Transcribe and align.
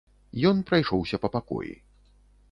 Ён 0.51 0.61
прайшоўся 0.69 1.19
па 1.25 1.29
пакоі. 1.35 1.69